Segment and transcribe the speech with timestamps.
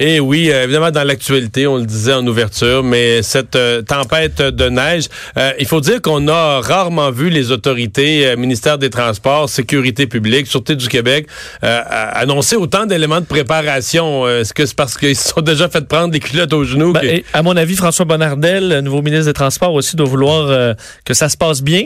[0.00, 4.42] Et oui, euh, évidemment, dans l'actualité, on le disait en ouverture, mais cette euh, tempête
[4.42, 5.04] de neige,
[5.36, 10.48] euh, il faut dire qu'on a rarement vu les autorités, ministère des Transports, Sécurité publique,
[10.48, 11.28] Sûreté du Québec,
[11.62, 14.26] annoncer autant d'éléments de préparation.
[14.28, 16.92] Est-ce que c'est parce qu'ils se sont déjà fait prendre des culottes aux genoux?
[16.92, 20.74] Ben, à mon avis, François Bonnardel, nouveau ministre des Transports aussi, doit vouloir
[21.04, 21.84] que ça se passe bien.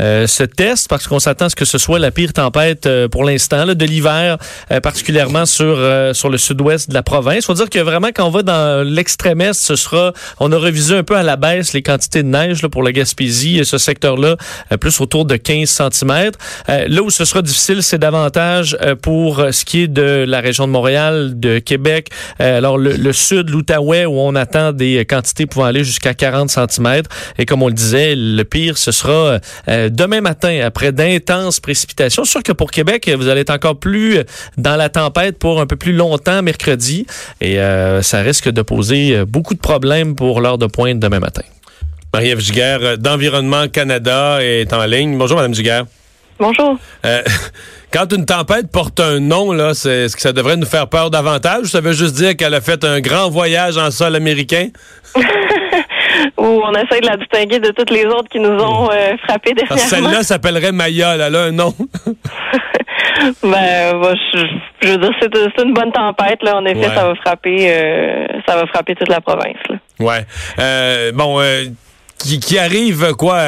[0.00, 3.08] Euh, ce test parce qu'on s'attend à ce que ce soit la pire tempête euh,
[3.08, 4.38] pour l'instant de l'hiver,
[4.70, 5.78] euh, particulièrement sur
[6.12, 7.46] sur le sud-ouest de la province.
[7.46, 10.96] Faut dire que vraiment quand on va dans l'extrême est, ce sera, on a révisé
[10.96, 13.78] un peu à la baisse les quantités de neige là, pour la Gaspésie et ce
[13.78, 14.36] secteur-là
[14.80, 16.30] plus autour de 15 cm.
[16.68, 20.72] là où ce sera difficile, c'est davantage pour ce qui est de la région de
[20.72, 25.84] Montréal, de Québec, alors le, le sud, l'Outaouais où on attend des quantités pouvant aller
[25.84, 27.02] jusqu'à 40 cm.
[27.38, 29.38] Et comme on le disait, le pire ce sera
[29.90, 32.24] demain matin, après d'intenses précipitations.
[32.24, 34.20] Sûr que pour Québec, vous allez être encore plus
[34.56, 37.06] dans la tempête pour un peu plus longtemps mercredi.
[37.40, 41.42] Et euh, ça risque de poser beaucoup de problèmes pour l'heure de pointe demain matin.
[42.12, 45.18] Marie-Ève Giguère euh, d'Environnement Canada est en ligne.
[45.18, 45.84] Bonjour, Mme Giguère.
[46.38, 46.78] Bonjour.
[47.04, 47.22] Euh,
[47.92, 51.10] quand une tempête porte un nom, là, c'est, est-ce que ça devrait nous faire peur
[51.10, 51.66] davantage?
[51.66, 54.68] Ça veut juste dire qu'elle a fait un grand voyage en sol américain?
[56.38, 59.54] où on essaie de la distinguer de toutes les autres qui nous ont euh, frappés
[59.54, 59.76] dernièrement.
[59.76, 61.74] Celle-là s'appellerait Maya, elle a un nom.
[63.42, 64.02] ben,
[64.82, 66.56] je, veux dire, c'est, une bonne tempête, là.
[66.56, 69.76] En effet, ça va frapper, euh, ça va frapper toute la province, là.
[70.00, 70.24] Ouais.
[70.58, 71.40] Euh, bon,
[72.18, 73.40] qui, arrive quoi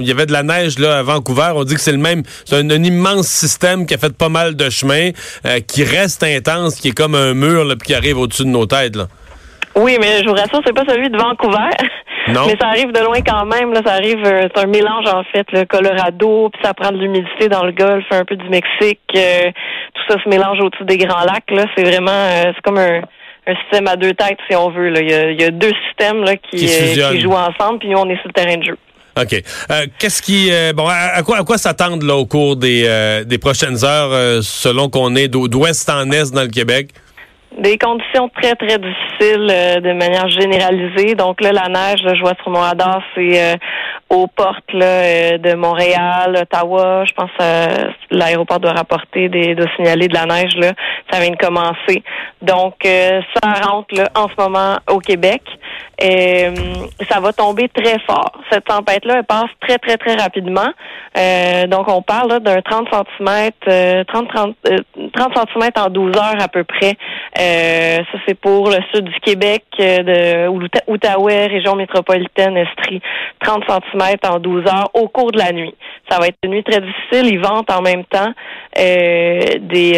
[0.00, 1.52] Il y avait de la neige là à Vancouver.
[1.54, 4.56] On dit que c'est le même, c'est un, immense système qui a fait pas mal
[4.56, 5.10] de chemin,
[5.66, 8.66] qui reste intense, qui est comme un mur là, puis qui arrive au-dessus de nos
[8.66, 8.96] têtes.
[8.96, 9.06] Là.
[9.76, 11.70] Oui, mais je vous rassure, c'est pas celui de Vancouver.
[12.28, 12.42] Non.
[12.46, 13.72] Mais ça arrive de loin quand même.
[13.72, 16.98] Là, ça arrive, euh, c'est un mélange en fait, le Colorado, puis ça prend de
[16.98, 19.00] l'humidité dans le Golfe, un peu du Mexique.
[19.16, 19.50] Euh,
[19.94, 21.50] tout ça se mélange au-dessus des grands lacs.
[21.50, 23.00] Là, c'est vraiment, euh, c'est comme un,
[23.46, 24.90] un, système à deux têtes si on veut.
[24.90, 25.00] Là.
[25.00, 27.98] Il, y a, il y a deux systèmes là, qui, qui, jouent ensemble, puis nous
[27.98, 28.78] on est sur le terrain de jeu.
[29.16, 29.42] OK.
[29.98, 34.42] Qu'est-ce qui bon à, quoi à quoi s'attendre là au cours des, des prochaines heures
[34.42, 36.88] selon qu'on est d'ouest en est dans le Québec?
[37.58, 41.14] Des conditions très, très difficiles euh, de manière généralisée.
[41.14, 43.54] Donc là, la neige, je vois sur mon radar, c'est euh,
[44.10, 47.04] aux portes là, euh, de Montréal, Ottawa.
[47.04, 50.56] Je pense que l'aéroport doit rapporter, des, doit signaler de la neige.
[50.56, 50.72] Là.
[51.12, 52.02] Ça vient de commencer.
[52.42, 55.42] Donc, ça rentre là, en ce moment au Québec.
[56.04, 56.48] Et,
[57.10, 58.32] ça va tomber très fort.
[58.50, 60.70] Cette tempête-là, elle passe très, très, très rapidement.
[61.68, 64.56] donc, on parle d'un 30 cm, 30, 30,
[65.12, 66.94] 30 cm en 12 heures à peu près.
[67.38, 73.00] Euh, ça, c'est pour le sud du Québec, euh, de Outaouais, région métropolitaine, Estrie.
[73.42, 75.74] 30 cm en 12 heures au cours de la nuit.
[76.08, 77.32] Ça va être une nuit très difficile.
[77.32, 78.32] Ils vantent en même temps
[78.78, 79.94] euh, des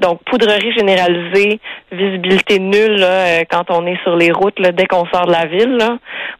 [0.00, 1.60] donc poudrerie généralisée,
[1.92, 3.04] visibilité nulle
[3.50, 5.78] quand on est sur les routes dès qu'on sort de la ville.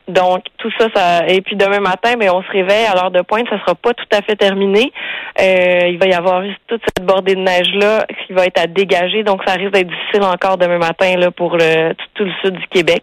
[0.09, 3.23] Donc tout ça, ça et puis demain matin, ben, on se réveille à l'heure de
[3.23, 4.93] pointe, ça sera pas tout à fait terminé.
[5.39, 9.23] il va y avoir toute cette bordée de neige là qui va être à dégager,
[9.23, 13.03] donc ça risque d'être difficile encore demain matin là, pour tout, le sud du Québec.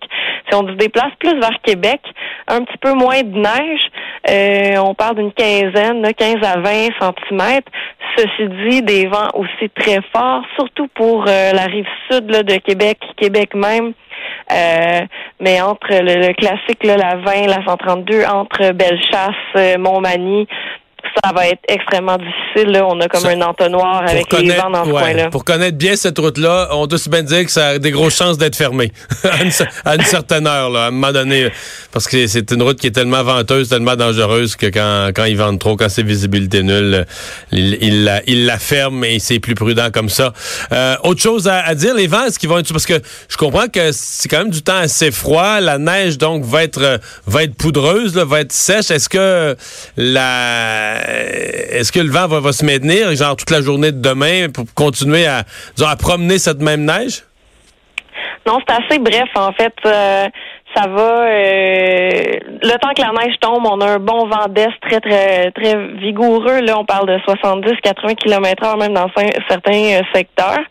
[0.50, 2.02] Si on se déplace plus vers Québec,
[2.47, 3.81] un petit peu moins de neige,
[4.30, 7.72] euh, on parle d'une quinzaine, 15 à 20 centimètres.
[8.18, 13.00] Ceci dit, des vents aussi très forts, surtout pour euh, la rive sud de Québec,
[13.18, 13.94] Québec même.
[14.52, 15.02] Euh,
[15.40, 20.48] mais entre le, classique, là, la 20, la 132, entre Bellechasse, Montmagny,
[21.24, 22.72] ça va être extrêmement difficile.
[22.72, 22.86] Là.
[22.88, 25.30] On a comme un entonnoir avec les vents dans ce coin-là.
[25.30, 28.16] Pour connaître bien cette route-là, on doit se bien dire que ça a des grosses
[28.16, 28.92] chances d'être fermé
[29.86, 31.50] à, une, certaine heure, là, à un moment donné.
[31.92, 35.38] Parce que c'est une route qui est tellement venteuse, tellement dangereuse que quand, quand ils
[35.38, 37.06] vendent trop, quand c'est visibilité nulle,
[37.52, 40.34] il, il, la, il la ferme et c'est plus prudent comme ça.
[40.72, 42.72] Euh, autre chose à, dire, les vents, est-ce qu'ils vont être...
[42.72, 45.60] Parce que je comprends que c'est quand même du temps assez froid.
[45.60, 48.92] La neige, donc, va être, va être poudreuse, là, va être sèche.
[48.92, 49.56] Est-ce que
[49.98, 50.91] la
[51.72, 55.25] est-ce que le vent va, se maintenir, genre toute la journée de demain, pour continuer
[55.25, 55.44] à,
[55.97, 57.24] promener cette même neige?
[58.46, 59.73] Non, c'est assez bref, en fait.
[59.85, 60.26] Euh,
[60.76, 61.28] ça va.
[61.28, 65.52] Euh, le temps que la neige tombe, on a un bon vent d'est très, très,
[65.52, 66.61] très vigoureux.
[66.61, 69.09] Là, on parle de 70-80 km heure, même dans
[69.47, 70.64] certains secteurs.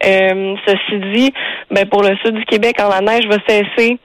[0.00, 1.32] ceci dit,
[1.70, 3.98] ben, pour le sud du Québec, quand la neige va cesser,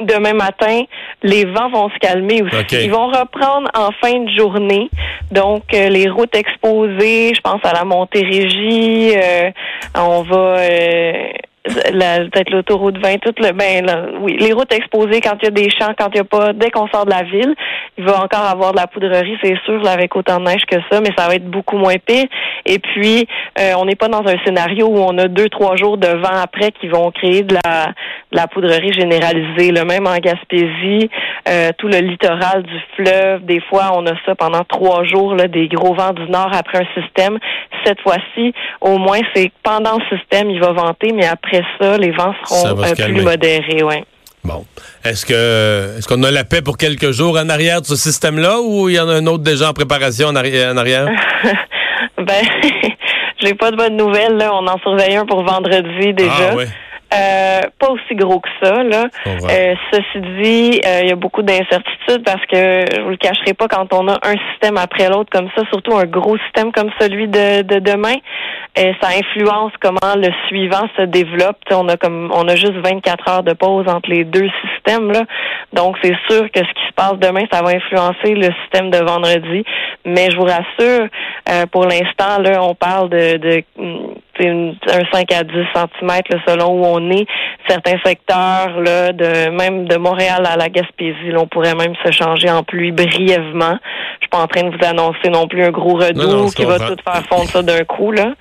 [0.00, 0.82] demain matin,
[1.22, 2.84] les vents vont se calmer aussi.
[2.84, 4.90] Ils vont reprendre en fin de journée.
[5.30, 9.50] Donc, euh, les routes exposées, je pense à la Montérégie, euh,
[9.96, 10.56] on va...
[11.66, 13.84] Peut-être l'autoroute 20, tout le, ben,
[14.20, 16.52] oui, les routes exposées quand il y a des champs, quand il y a pas,
[16.52, 17.54] dès qu'on sort de la ville,
[17.98, 20.76] il va encore avoir de la poudrerie, c'est sûr, là, avec autant de neige que
[20.90, 22.26] ça, mais ça va être beaucoup moins pire.
[22.64, 23.26] Et puis,
[23.58, 26.40] euh, on n'est pas dans un scénario où on a deux, trois jours de vent
[26.42, 27.86] après qui vont créer de la,
[28.32, 29.72] de la poudrerie généralisée.
[29.72, 31.10] Le même en Gaspésie,
[31.48, 35.48] euh, tout le littoral du fleuve, des fois, on a ça pendant trois jours, là,
[35.48, 37.38] des gros vents du nord après un système.
[37.84, 42.10] Cette fois-ci, au moins, c'est pendant le système, il va vanter, mais après ça, les
[42.10, 44.04] vents seront euh, plus modérés, ouais.
[44.44, 44.64] Bon.
[45.04, 48.60] Est-ce que est-ce qu'on a la paix pour quelques jours en arrière de ce système-là
[48.60, 51.08] ou il y en a un autre déjà en préparation en, arrière?
[52.18, 52.44] ben,
[53.42, 54.36] j'ai pas de bonnes nouvelles.
[54.36, 54.54] Là.
[54.54, 56.52] On en surveille un pour vendredi déjà.
[56.52, 56.62] Ah,
[57.14, 58.82] euh, pas aussi gros que ça.
[58.82, 59.04] Là.
[59.26, 63.54] Euh, ceci dit, euh, il y a beaucoup d'incertitudes parce que je vous le cacherai
[63.54, 66.90] pas quand on a un système après l'autre comme ça, surtout un gros système comme
[67.00, 68.16] celui de, de demain,
[68.76, 71.58] ça influence comment le suivant se développe.
[71.70, 75.22] on a comme on a juste 24 heures de pause entre les deux systèmes là,
[75.72, 78.98] donc c'est sûr que ce qui se passe demain, ça va influencer le système de
[78.98, 79.64] vendredi.
[80.04, 81.08] Mais je vous rassure,
[81.70, 83.64] pour l'instant là, on parle de, de
[84.40, 86.10] un 5 à 10 cm
[86.46, 87.26] selon où on est.
[87.68, 92.50] Certains secteurs, là, de même de Montréal à la Gaspésie, on pourrait même se changer
[92.50, 93.78] en pluie brièvement.
[94.16, 96.78] Je suis pas en train de vous annoncer non plus un gros redout qui va
[96.78, 98.12] tout faire fondre ça d'un coup.
[98.12, 98.32] Là.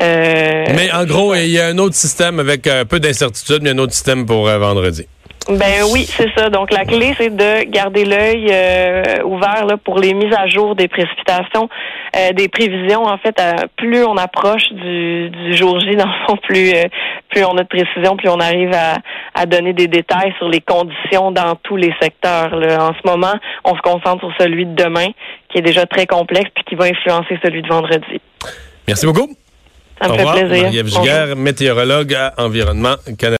[0.00, 3.70] Euh, mais en gros, il y a un autre système avec un peu d'incertitude, mais
[3.70, 5.06] un autre système pour euh, vendredi.
[5.48, 6.50] Ben oui, c'est ça.
[6.50, 10.74] Donc la clé, c'est de garder l'œil euh, ouvert là, pour les mises à jour
[10.76, 11.70] des précipitations,
[12.16, 13.04] euh, des prévisions.
[13.04, 16.72] En fait, euh, plus on approche du, du jour J, dans le fond, plus
[17.30, 18.98] plus on a de précision, plus on arrive à,
[19.34, 22.54] à donner des détails sur les conditions dans tous les secteurs.
[22.54, 22.90] Là.
[22.90, 23.34] En ce moment,
[23.64, 25.08] on se concentre sur celui de demain,
[25.50, 28.20] qui est déjà très complexe, puis qui va influencer celui de vendredi.
[28.86, 29.28] Merci beaucoup.
[30.00, 30.84] Ça me fait plaisir.
[30.84, 33.36] Marie-Ève météorologue à Environnement Canada.